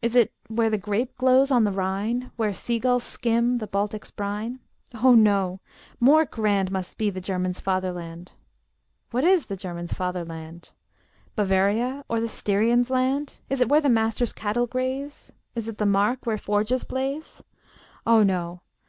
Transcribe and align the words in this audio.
Is 0.00 0.14
it 0.14 0.32
where 0.46 0.70
the 0.70 0.78
grape 0.78 1.16
glows 1.16 1.50
on 1.50 1.64
the 1.64 1.72
Rhine? 1.72 2.30
Where 2.36 2.52
sea 2.52 2.78
gulls 2.78 3.02
skim 3.02 3.58
the 3.58 3.66
Baltic's 3.66 4.12
brine? 4.12 4.60
Oh 4.94 5.16
no! 5.16 5.58
more 5.98 6.24
grand 6.24 6.70
Must 6.70 6.96
be 6.96 7.10
the 7.10 7.20
German's 7.20 7.58
fatherland! 7.58 8.30
What 9.10 9.24
is 9.24 9.46
the 9.46 9.56
German's 9.56 9.92
fatherland? 9.92 10.72
Bavaria, 11.34 12.04
or 12.08 12.20
the 12.20 12.28
Styrian's 12.28 12.90
land? 12.90 13.40
Is 13.50 13.60
it 13.60 13.68
where 13.68 13.80
the 13.80 13.88
Master's 13.88 14.32
cattle 14.32 14.68
graze? 14.68 15.32
Is 15.56 15.66
it 15.66 15.78
the 15.78 15.84
Mark 15.84 16.26
where 16.26 16.38
forges 16.38 16.84
blaze? 16.84 17.42
Oh 18.06 18.22
no! 18.22 18.60